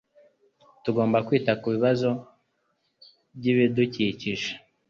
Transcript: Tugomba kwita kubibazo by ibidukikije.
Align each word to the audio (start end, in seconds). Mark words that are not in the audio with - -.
Tugomba 0.83 1.17
kwita 1.27 1.51
kubibazo 1.61 2.09
by 3.37 3.45
ibidukikije. 3.51 4.49